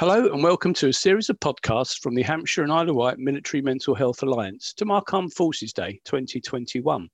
[0.00, 3.18] Hello, and welcome to a series of podcasts from the Hampshire and Isle of Wight
[3.18, 7.08] Military Mental Health Alliance to mark Armed Forces Day 2021.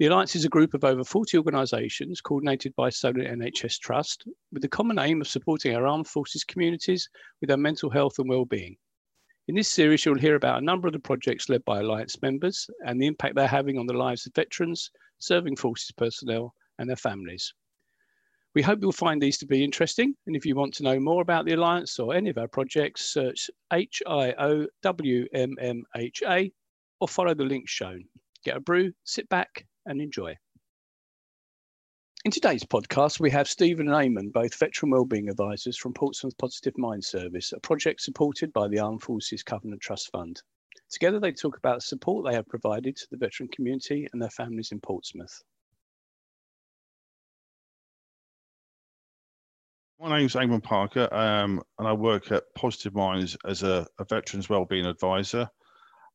[0.00, 4.62] The Alliance is a group of over 40 organisations coordinated by Solent NHS Trust with
[4.62, 7.08] the common aim of supporting our armed forces communities
[7.40, 8.76] with their mental health and well-being.
[9.46, 12.68] In this series, you'll hear about a number of the projects led by Alliance members
[12.84, 14.90] and the impact they're having on the lives of veterans,
[15.20, 17.54] serving forces personnel and their families.
[18.56, 20.14] We hope you'll find these to be interesting.
[20.26, 23.04] And if you want to know more about the Alliance or any of our projects,
[23.04, 24.68] search HIOWMMHA
[26.98, 28.04] or follow the links shown.
[28.46, 30.36] Get a brew, sit back and enjoy.
[32.24, 36.78] In today's podcast, we have Stephen and Eamon, both veteran wellbeing advisors from Portsmouth Positive
[36.78, 40.40] Mind Service, a project supported by the Armed Forces Covenant Trust Fund.
[40.90, 44.30] Together, they talk about the support they have provided to the veteran community and their
[44.30, 45.42] families in Portsmouth.
[49.98, 54.46] My name's Eamon Parker, um, and I work at Positive Minds as a, a veterans
[54.46, 55.48] wellbeing advisor.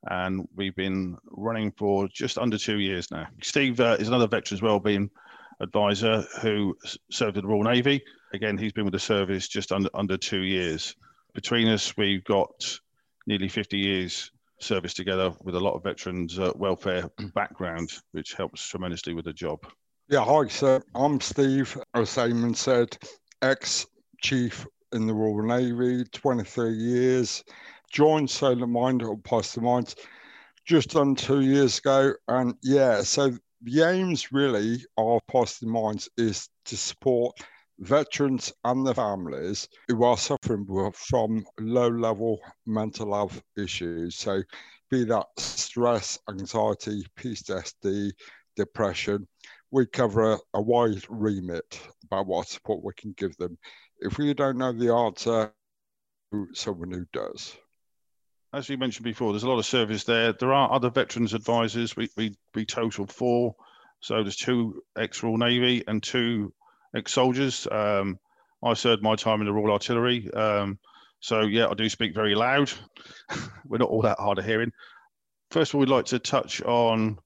[0.07, 3.25] And we've been running for just under two years now.
[3.41, 5.09] Steve uh, is another veterans wellbeing
[5.59, 6.77] advisor who
[7.09, 8.03] served in the Royal Navy.
[8.33, 10.95] Again, he's been with the service just under under two years.
[11.33, 12.79] Between us, we've got
[13.25, 18.67] nearly 50 years service together with a lot of veterans uh, welfare background, which helps
[18.67, 19.59] tremendously with the job.
[20.07, 20.83] Yeah, hi, sir.
[20.93, 21.77] I'm Steve.
[21.93, 22.97] As Eamon said,
[23.41, 23.85] ex
[24.21, 27.43] chief in the Royal Navy, 23 years,
[27.91, 29.95] joined Solent Mind or Positive Minds
[30.65, 32.13] just on two years ago.
[32.27, 33.31] And yeah, so
[33.63, 37.37] the aims really of Positive Minds is to support
[37.79, 44.15] veterans and their families who are suffering from low level mental health issues.
[44.15, 44.43] So,
[44.89, 48.11] be that stress, anxiety, PTSD,
[48.55, 49.27] depression,
[49.71, 53.57] we cover a, a wide remit about what support we can give them.
[53.99, 55.53] If we don't know the answer,
[56.53, 57.55] someone who does.
[58.53, 60.33] As you mentioned before, there's a lot of service there.
[60.33, 61.95] There are other veterans advisors.
[61.95, 63.55] We, we, we total four.
[64.01, 66.53] So there's two ex-Royal Navy and two
[66.93, 67.65] ex-soldiers.
[67.71, 68.19] Um,
[68.63, 70.29] I served my time in the Royal Artillery.
[70.33, 70.79] Um,
[71.21, 72.71] so yeah, I do speak very loud.
[73.65, 74.73] We're not all that hard of hearing.
[75.51, 77.19] First of all, we'd like to touch on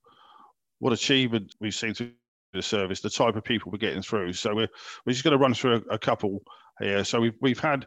[0.79, 2.11] what achievement we've seen through
[2.55, 4.33] the service, the type of people we're getting through.
[4.33, 4.69] So we're,
[5.05, 6.41] we're just going to run through a, a couple
[6.79, 7.03] here.
[7.03, 7.85] So we've, we've had,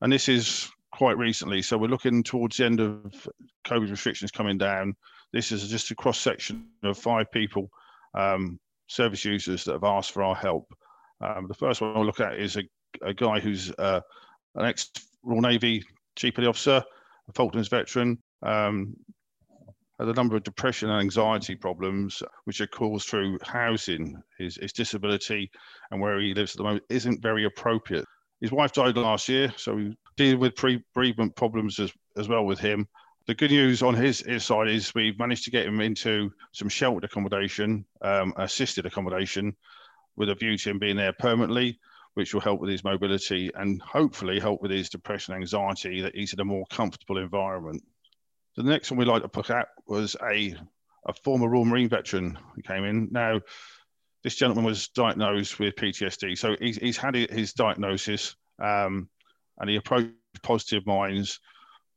[0.00, 3.28] and this is quite recently, so we're looking towards the end of
[3.66, 4.96] COVID restrictions coming down.
[5.32, 7.70] This is just a cross section of five people,
[8.14, 10.72] um, service users that have asked for our help.
[11.20, 12.62] Um, the first one I'll look at is a,
[13.02, 14.00] a guy who's uh,
[14.54, 14.90] an ex
[15.22, 15.84] Royal Navy
[16.16, 16.82] Chief Petty Officer,
[17.28, 18.94] a Falklands veteran, um,
[20.06, 25.50] the number of depression and anxiety problems which are caused through housing, his, his disability,
[25.90, 28.04] and where he lives at the moment isn't very appropriate.
[28.40, 32.60] His wife died last year, so we deal with pre-bereavement problems as, as well with
[32.60, 32.86] him.
[33.26, 36.68] The good news on his, his side is we've managed to get him into some
[36.68, 39.56] sheltered accommodation, um, assisted accommodation,
[40.16, 41.78] with a view to him being there permanently,
[42.14, 46.14] which will help with his mobility and hopefully help with his depression and anxiety that
[46.14, 47.82] he's in a more comfortable environment.
[48.58, 50.52] The next one we like to look out was a,
[51.06, 53.06] a former Royal Marine veteran who came in.
[53.12, 53.40] Now,
[54.24, 56.36] this gentleman was diagnosed with PTSD.
[56.36, 59.08] So he's, he's had his diagnosis um,
[59.58, 60.10] and he approached
[60.42, 61.38] Positive Minds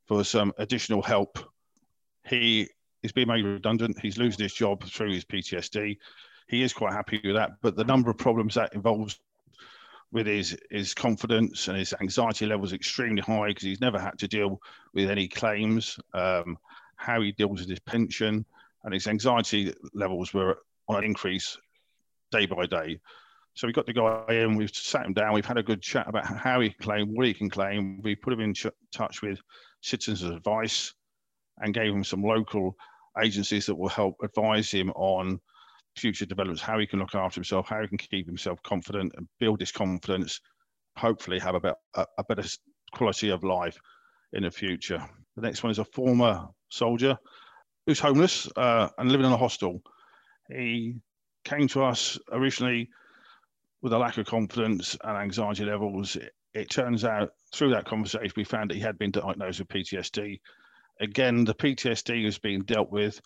[0.07, 1.39] for some additional help.
[2.27, 2.69] He
[3.01, 3.97] is being made redundant.
[3.99, 5.97] He's losing his job through his PTSD.
[6.47, 9.19] He is quite happy with that, but the number of problems that involves
[10.11, 14.27] with his his confidence and his anxiety levels extremely high because he's never had to
[14.27, 14.61] deal
[14.93, 16.57] with any claims, um,
[16.95, 18.45] how he deals with his pension,
[18.83, 21.57] and his anxiety levels were on an increase
[22.31, 22.99] day by day.
[23.53, 26.07] So we got the guy in, we've sat him down, we've had a good chat
[26.07, 28.01] about how he can claim, what he can claim.
[28.01, 29.39] We put him in ch- touch with
[29.81, 30.93] Citizens Advice
[31.57, 32.77] and gave him some local
[33.21, 35.41] agencies that will help advise him on
[35.95, 39.27] future developments, how he can look after himself, how he can keep himself confident and
[39.39, 40.39] build his confidence,
[40.97, 42.43] hopefully have a, a, a better
[42.93, 43.77] quality of life
[44.33, 45.03] in the future.
[45.35, 47.17] The next one is a former soldier
[47.85, 49.81] who's homeless uh, and living in a hostel.
[50.49, 50.95] He
[51.43, 52.89] came to us originally
[53.81, 56.15] with a lack of confidence and anxiety levels.
[56.15, 59.69] It, it turns out through that conversation, we found that he had been diagnosed with
[59.69, 60.39] PTSD.
[60.99, 63.19] Again, the PTSD was being dealt with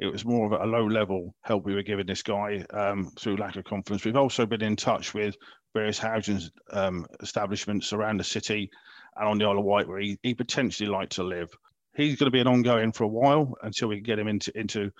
[0.00, 3.36] it was more of a low level help we were giving this guy um, through
[3.36, 4.04] lack of confidence.
[4.04, 5.36] We've also been in touch with
[5.74, 6.40] various housing
[6.72, 8.70] um, establishments around the city
[9.16, 11.50] and on the Isle of Wight where he, he potentially like to live.
[11.94, 14.58] He's going to be an ongoing for a while until we can get him into,
[14.58, 14.90] into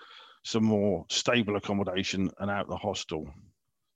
[0.45, 3.27] some more stable accommodation and out the hostel.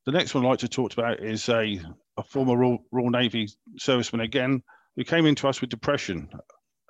[0.07, 1.81] The next one I'd like to talk about is a,
[2.17, 3.49] a former Royal, Royal Navy
[3.79, 4.63] serviceman again,
[4.97, 6.31] who came into us with depression.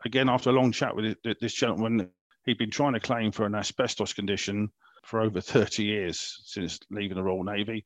[0.05, 2.11] Again, after a long chat with this gentleman,
[2.44, 4.70] he'd been trying to claim for an asbestos condition
[5.05, 7.85] for over 30 years since leaving the Royal Navy.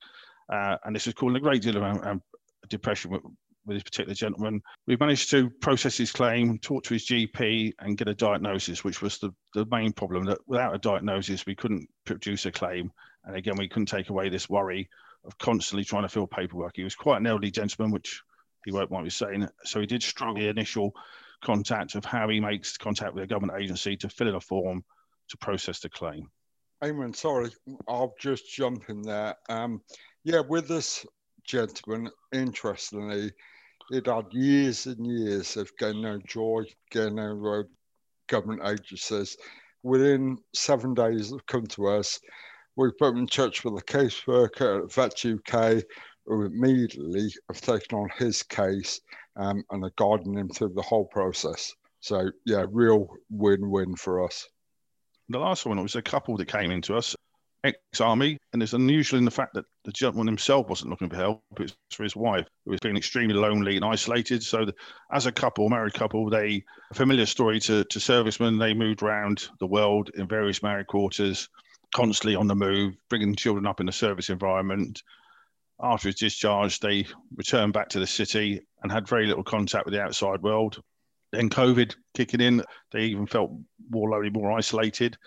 [0.51, 2.23] Uh, and this was causing a great deal of um, um
[2.69, 3.21] depression with,
[3.65, 4.61] with this particular gentleman.
[4.87, 9.01] We managed to process his claim, talk to his GP, and get a diagnosis, which
[9.01, 10.25] was the, the main problem.
[10.25, 12.91] That without a diagnosis, we couldn't produce a claim.
[13.25, 14.89] And again, we couldn't take away this worry
[15.25, 16.75] of constantly trying to fill paperwork.
[16.75, 18.21] He was quite an elderly gentleman, which
[18.65, 19.47] he won't mind me saying.
[19.63, 20.93] So he did struggle the initial
[21.41, 24.83] contact of how he makes contact with a government agency to fill in a form
[25.29, 26.29] to process the claim.
[26.83, 27.51] Eamon, sorry,
[27.87, 29.35] I'll just jump in there.
[29.49, 29.81] Um,
[30.23, 31.05] yeah, with this
[31.43, 33.33] gentleman, interestingly,
[33.91, 37.65] it had years and years of getting no joy, getting no
[38.27, 39.35] government agencies.
[39.83, 42.19] Within seven days, they've come to us.
[42.75, 45.83] We put him in touch with a caseworker at Vet UK
[46.25, 49.01] who immediately have taken on his case
[49.39, 51.73] um, and are guiding him through the whole process.
[52.01, 54.47] So, yeah, real win win for us.
[55.29, 57.15] The last one was a couple that came into us
[57.63, 61.43] ex-army, and it's unusual in the fact that the gentleman himself wasn't looking for help;
[61.53, 64.43] it was for his wife, who was feeling extremely lonely and isolated.
[64.43, 64.73] So, the,
[65.11, 68.57] as a couple, married couple, they a familiar story to to servicemen.
[68.57, 71.49] They moved around the world in various married quarters,
[71.93, 75.01] constantly on the move, bringing children up in a service environment.
[75.81, 77.05] After his discharge, they
[77.35, 80.81] returned back to the city and had very little contact with the outside world.
[81.31, 83.51] Then COVID kicking in, they even felt
[83.89, 85.17] more lonely, more isolated.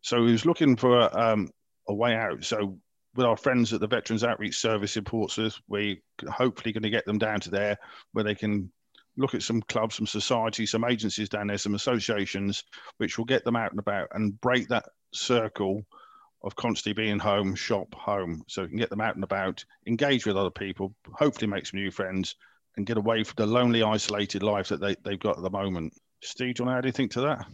[0.00, 1.50] So he was looking for um,
[1.88, 2.44] a way out.
[2.44, 2.78] So
[3.14, 5.96] with our friends at the Veterans Outreach Service in Portsmouth, we're
[6.28, 7.76] hopefully going to get them down to there
[8.12, 8.72] where they can
[9.16, 12.64] look at some clubs, some societies, some agencies down there, some associations,
[12.96, 15.82] which will get them out and about and break that circle
[16.44, 18.42] of constantly being home, shop, home.
[18.48, 21.80] So we can get them out and about, engage with other people, hopefully make some
[21.80, 22.34] new friends
[22.76, 25.94] and get away from the lonely, isolated life that they, they've got at the moment.
[26.22, 27.46] Steve, do you want to add anything to that?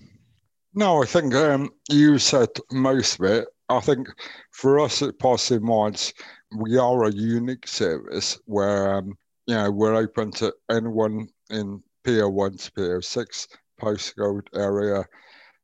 [0.75, 3.49] No, I think um, you said most of it.
[3.69, 4.09] I think
[4.53, 6.15] for us at Positive Minds,
[6.57, 12.65] we are a unique service where um, you know we're open to anyone in PO1
[12.65, 13.49] to PO6
[13.81, 15.05] postcode area.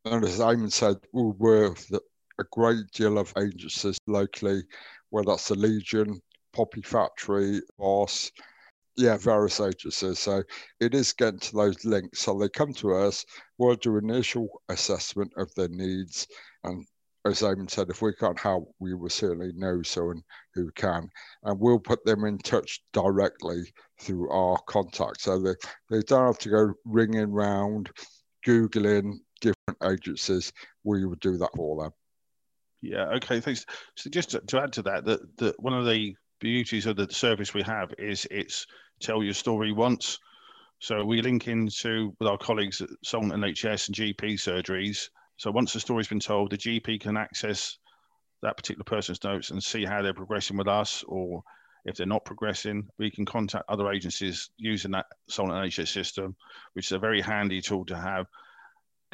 [0.05, 2.01] And as Eamon said, we work with
[2.39, 4.63] a great deal of agencies locally,
[5.11, 6.21] whether that's the Legion,
[6.53, 8.31] Poppy Factory, Boss,
[8.97, 10.19] yeah, various agencies.
[10.19, 10.43] So
[10.81, 12.21] it is getting to those links.
[12.21, 13.25] So they come to us,
[13.59, 16.27] we'll do initial assessment of their needs,
[16.63, 16.87] and
[17.27, 20.23] as Eamon said, if we can't help, we will certainly know someone
[20.53, 21.09] who can.
[21.45, 23.63] And we'll put them in touch directly
[23.99, 25.23] through our contact.
[25.23, 25.55] So they,
[25.91, 27.91] they don't have to go ringing round,
[28.47, 30.53] Googling different agencies.
[30.85, 31.93] We would do that for them.
[32.85, 33.65] Yeah, okay, thanks.
[33.97, 37.11] So just to, to add to that, that, that one of the beauties of the
[37.11, 38.67] service we have is it's
[39.01, 40.19] tell your story once.
[40.81, 45.73] So we link into with our colleagues at Solent NHS and GP surgeries so once
[45.73, 47.79] the story's been told, the GP can access
[48.43, 51.43] that particular person's notes and see how they're progressing with us, or
[51.85, 56.37] if they're not progressing, we can contact other agencies using that Solent NHS system,
[56.75, 58.27] which is a very handy tool to have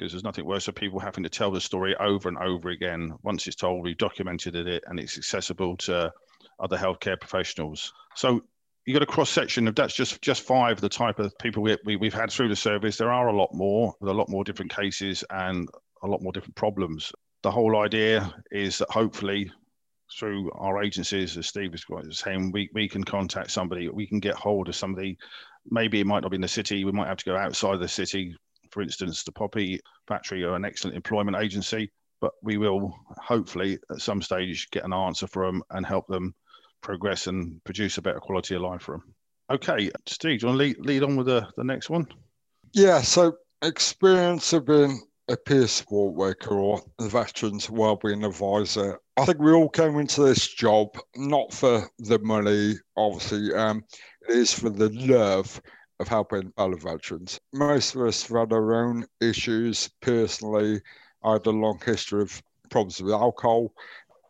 [0.00, 3.12] because there's nothing worse for people having to tell the story over and over again.
[3.23, 6.11] Once it's told, we've documented it and it's accessible to
[6.58, 7.93] other healthcare professionals.
[8.17, 8.43] So
[8.87, 11.76] you got a cross section of that's just just five the type of people we,
[11.85, 12.97] we, have had through the service.
[12.97, 15.69] There are a lot more with a lot more different cases and
[16.03, 17.13] a lot more different problems.
[17.43, 19.53] The whole idea is that hopefully
[20.19, 24.34] through our agencies, as Steve was saying, we, we can contact somebody, we can get
[24.34, 25.19] hold of somebody.
[25.70, 27.86] Maybe it might not be in the city, we might have to go outside the
[27.86, 28.34] city.
[28.70, 34.00] For instance, the Poppy Factory are an excellent employment agency, but we will hopefully at
[34.00, 36.34] some stage get an answer them and help them
[36.81, 39.15] progress and produce a better quality of life for them.
[39.50, 42.06] Okay, Steve, do you want to lead, lead on with the, the next one?
[42.72, 48.98] Yeah, so experience of being a peer support worker or the Veterans Wellbeing Advisor.
[49.17, 53.55] I think we all came into this job not for the money, obviously.
[53.55, 53.84] Um,
[54.29, 55.60] it is for the love
[56.00, 57.38] of helping other veterans.
[57.52, 60.80] Most of us have had our own issues personally.
[61.22, 63.74] I had a long history of problems with alcohol,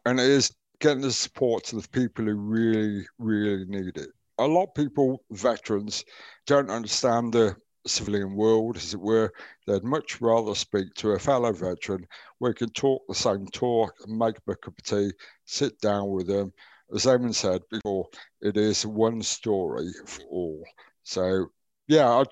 [0.05, 4.11] and it is getting the support to the people who really, really need it.
[4.39, 6.05] A lot of people, veterans,
[6.47, 7.55] don't understand the
[7.87, 9.33] civilian world, as it were,
[9.67, 12.07] they'd much rather speak to a fellow veteran
[12.39, 15.13] where can talk the same talk and make a cup of tea,
[15.45, 16.53] sit down with them.
[16.93, 18.09] As Eamon said before,
[18.41, 20.65] it is one story for all.
[21.05, 21.47] So,
[21.91, 22.23] yeah, I,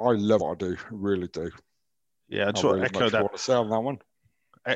[0.00, 1.50] I love what I do, really do.
[2.28, 3.22] Yeah, I really echo that.
[3.22, 3.98] Want to say on that one.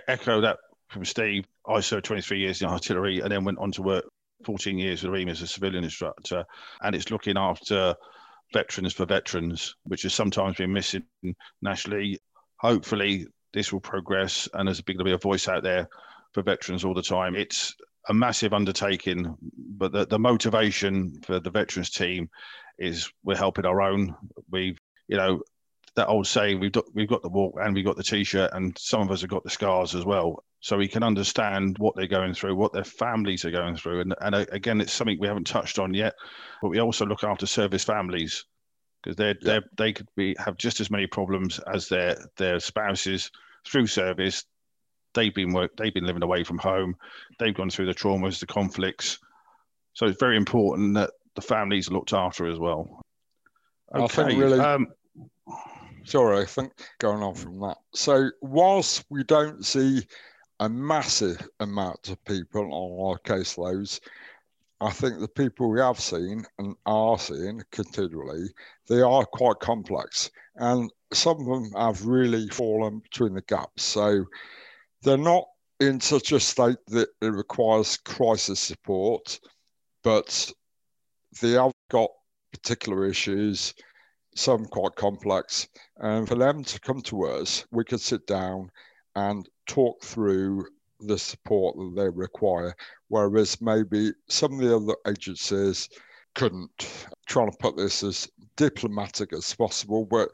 [0.08, 0.58] Echo that
[0.88, 1.44] from Steve.
[1.68, 4.04] I served 23 years in artillery and then went on to work
[4.44, 6.44] 14 years with REME as a civilian instructor.
[6.80, 7.94] And it's looking after
[8.52, 11.04] veterans for veterans, which has sometimes been missing
[11.61, 12.18] nationally.
[12.56, 15.88] Hopefully, this will progress and there's going to be a voice out there
[16.32, 17.37] for veterans all the time.
[17.37, 17.76] It's
[18.08, 19.37] a massive undertaking,
[19.76, 22.28] but the, the motivation for the veterans team
[22.78, 24.14] is we're helping our own.
[24.50, 25.42] We've, you know,
[25.94, 28.76] that old saying, we've got, we've got the walk and we've got the t-shirt and
[28.78, 30.42] some of us have got the scars as well.
[30.60, 34.00] So we can understand what they're going through, what their families are going through.
[34.00, 36.14] And, and uh, again, it's something we haven't touched on yet,
[36.62, 38.44] but we also look after service families
[39.02, 39.60] because they're, yeah.
[39.60, 43.30] they're, they could be have just as many problems as their their spouses
[43.66, 44.44] through service
[45.14, 46.94] they've been work they've been living away from home
[47.38, 49.18] they've gone through the traumas the conflicts
[49.94, 53.00] so it's very important that the families looked after as well
[53.94, 54.88] okay I think really um,
[56.04, 60.02] sorry i think going on from that so whilst we don't see
[60.60, 64.00] a massive amount of people on our caseloads
[64.82, 68.48] I think the people we have seen and are seeing continually,
[68.88, 70.28] they are quite complex.
[70.56, 73.84] And some of them have really fallen between the gaps.
[73.84, 74.24] So
[75.02, 75.44] they're not
[75.78, 79.38] in such a state that it requires crisis support,
[80.02, 80.50] but
[81.40, 82.10] they have got
[82.52, 83.74] particular issues,
[84.34, 85.68] some quite complex.
[85.96, 88.70] And for them to come to us, we could sit down
[89.14, 90.66] and talk through
[91.00, 92.74] the support that they require,
[93.08, 95.88] whereas maybe some of the other agencies
[96.34, 97.06] couldn't.
[97.26, 100.30] Trying to put this as diplomatic as possible, but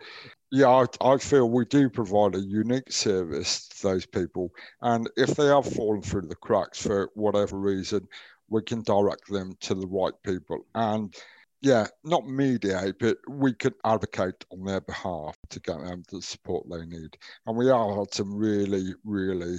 [0.50, 4.50] yeah, I, I, feel we do provide a unique service to those people.
[4.80, 8.08] And if they have fallen through the cracks for whatever reason,
[8.48, 10.64] we can direct them to the right people.
[10.74, 11.14] And
[11.60, 16.66] yeah, not mediate, but we can advocate on their behalf to get them the support
[16.70, 17.16] they need.
[17.46, 19.58] And we have had some really, really,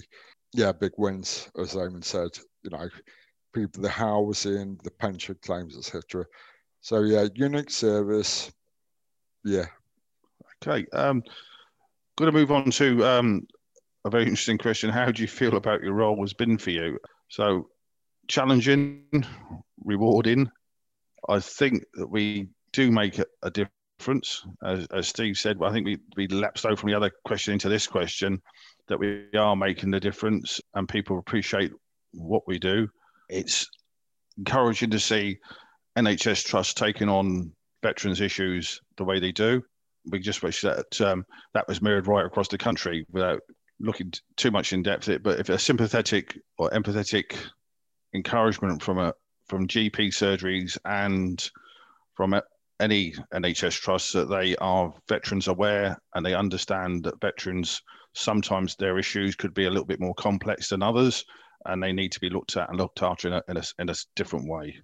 [0.53, 2.29] yeah, big wins, as Eamon said.
[2.63, 2.89] You know,
[3.53, 6.25] people, the housing, the pension claims, etc.
[6.81, 8.51] So yeah, unique service.
[9.43, 9.65] Yeah,
[10.65, 10.85] Okay.
[10.93, 11.23] Um,
[12.17, 13.47] going to move on to um,
[14.05, 14.89] a very interesting question.
[14.89, 16.99] How do you feel about your role has been for you?
[17.29, 17.69] So,
[18.29, 19.03] challenging,
[19.83, 20.49] rewarding.
[21.27, 24.45] I think that we do make a, a difference.
[24.63, 27.67] As, as, Steve said, I think we, we lapsed over from the other question into
[27.67, 28.41] this question
[28.87, 31.71] that we are making the difference and people appreciate
[32.13, 32.87] what we do.
[33.27, 33.67] It's
[34.37, 35.37] encouraging to see
[35.97, 37.51] NHS Trust taking on
[37.83, 39.61] veterans issues the way they do
[40.05, 43.41] we just wish that um, that was mirrored right across the country without
[43.79, 45.23] looking too much in depth it.
[45.23, 47.35] But if a sympathetic or empathetic
[48.13, 49.13] encouragement from a
[49.47, 51.49] from GP surgeries and
[52.15, 52.43] from a,
[52.79, 57.81] any NHS trusts that they are veterans aware and they understand that veterans
[58.13, 61.25] sometimes their issues could be a little bit more complex than others
[61.65, 63.89] and they need to be looked at and looked after in a, in a, in
[63.89, 64.75] a different way.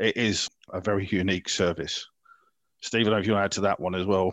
[0.00, 2.04] It is a very unique service.
[2.80, 4.32] Stephen, if you add to that one as well.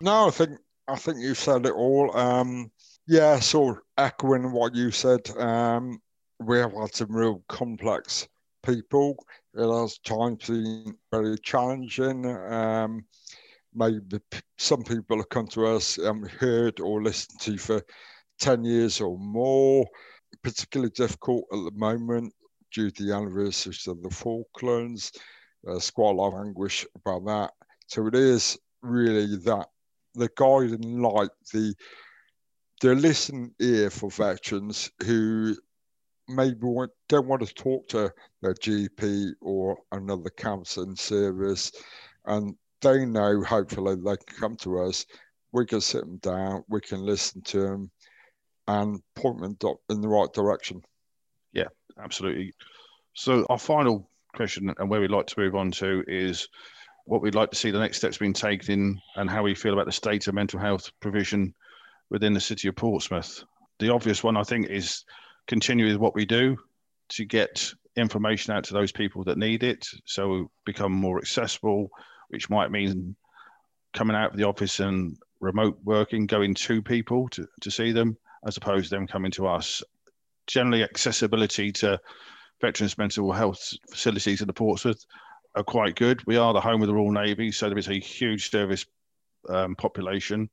[0.00, 2.16] No, I think I think you said it all.
[2.16, 2.70] Um,
[3.08, 6.00] yeah, so echoing what you said, um,
[6.40, 8.28] we have had some real complex
[8.62, 9.16] people.
[9.54, 12.26] It has times been very challenging.
[12.26, 13.04] Um,
[13.74, 14.20] maybe
[14.58, 17.82] some people have come to us and heard or listened to for
[18.40, 19.86] 10 years or more,
[20.42, 22.32] particularly difficult at the moment
[22.72, 25.12] due to the anniversaries of the Falklands.
[25.64, 27.52] Quite a lot of anguish about that.
[27.88, 29.68] So it is really that
[30.14, 31.74] the guiding light, the
[32.82, 35.56] the listen ear for veterans who
[36.28, 41.72] maybe want, don't want to talk to their GP or another counselling service,
[42.24, 45.06] and they know hopefully they can come to us.
[45.52, 47.90] We can sit them down, we can listen to them,
[48.68, 49.56] and point them
[49.88, 50.82] in the right direction.
[51.52, 51.68] Yeah,
[51.98, 52.52] absolutely.
[53.14, 56.48] So our final question and where we'd like to move on to is
[57.06, 59.86] what we'd like to see the next steps being taken and how we feel about
[59.86, 61.54] the state of mental health provision
[62.10, 63.42] within the city of Portsmouth.
[63.78, 65.04] The obvious one, I think, is
[65.46, 66.56] continue with what we do
[67.08, 71.88] to get information out to those people that need it so we become more accessible,
[72.28, 73.16] which might mean
[73.94, 78.16] coming out of the office and remote working, going to people to, to see them,
[78.46, 79.82] as opposed to them coming to us.
[80.46, 81.98] Generally, accessibility to
[82.60, 85.04] veterans mental health facilities in the Portsmouth
[85.54, 86.24] are quite good.
[86.26, 88.86] We are the home of the Royal Navy, so there is a huge service
[89.48, 90.50] um, population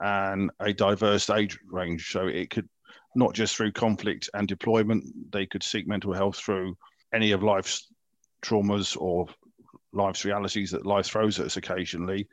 [0.00, 2.10] and a diverse age range.
[2.10, 2.68] So it could
[3.14, 6.76] not just through conflict and deployment, they could seek mental health through
[7.12, 7.86] any of life's
[8.42, 9.26] traumas or
[9.92, 12.28] life's realities that life throws at us occasionally.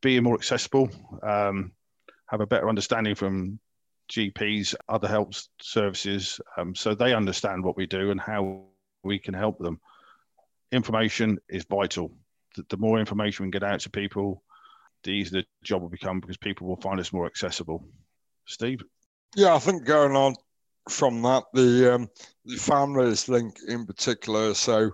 [0.00, 0.90] Being more accessible,
[1.22, 1.72] um,
[2.26, 3.58] have a better understanding from
[4.10, 8.62] GPs, other health services, um, so they understand what we do and how
[9.02, 9.80] we can help them
[10.72, 12.12] information is vital.
[12.56, 14.42] the, the more information we can get out to people,
[15.04, 17.84] the easier the job will become because people will find us more accessible.
[18.46, 18.82] Steve?
[19.36, 20.34] Yeah, I think going on
[20.88, 22.08] from that, the um,
[22.44, 24.54] the families link in particular.
[24.54, 24.90] So,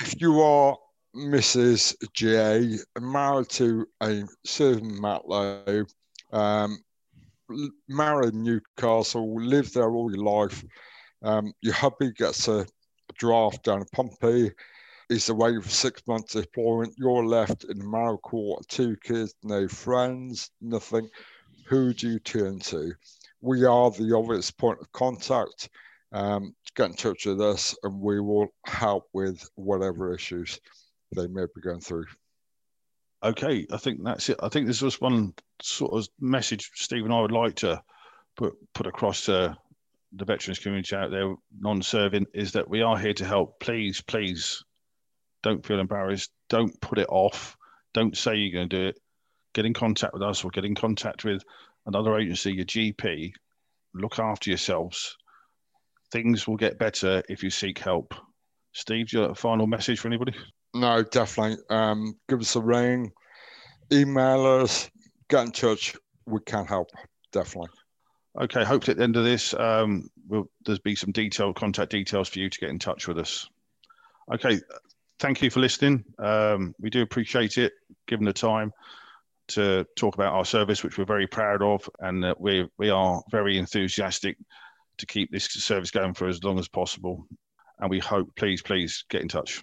[0.00, 0.76] if you are
[1.14, 1.94] Mrs.
[2.12, 5.86] J, married to a certain Matlow,
[6.32, 6.78] um,
[7.88, 10.64] married in Newcastle, lived there all your life,
[11.22, 12.66] um, your hubby gets a
[13.18, 14.52] draft down at Pompey,
[15.10, 19.68] is away for six months employment, you're left in the marrow court, two kids, no
[19.68, 21.08] friends, nothing.
[21.66, 22.92] Who do you turn to?
[23.44, 25.68] We are the obvious point of contact.
[26.12, 30.58] Um, get in touch with us and we will help with whatever issues
[31.14, 32.06] they may be going through.
[33.22, 34.38] Okay, I think that's it.
[34.42, 37.82] I think there's just one sort of message, Stephen, I would like to
[38.36, 39.54] put put across to
[40.12, 43.60] the veterans community out there, non-serving, is that we are here to help.
[43.60, 44.64] Please, please,
[45.42, 46.30] don't feel embarrassed.
[46.48, 47.58] Don't put it off.
[47.92, 49.00] Don't say you're going to do it.
[49.52, 51.44] Get in contact with us or get in contact with
[51.86, 53.32] another agency, your GP.
[53.94, 55.16] Look after yourselves.
[56.12, 58.14] Things will get better if you seek help.
[58.72, 60.34] Steve, do you have a final message for anybody?
[60.74, 61.58] No, definitely.
[61.70, 63.12] Um, give us a ring,
[63.92, 64.90] email us,
[65.28, 65.94] get in touch.
[66.26, 66.88] We can help,
[67.32, 67.70] definitely.
[68.40, 72.28] Okay, hopefully at the end of this, um, we'll, there's be some detailed contact details
[72.28, 73.48] for you to get in touch with us.
[74.32, 74.58] Okay,
[75.20, 76.04] thank you for listening.
[76.18, 77.72] Um, we do appreciate it,
[78.08, 78.72] given the time
[79.48, 83.22] to talk about our service, which we're very proud of, and uh, we we are
[83.30, 84.36] very enthusiastic
[84.98, 87.26] to keep this service going for as long as possible.
[87.80, 89.62] And we hope, please, please get in touch.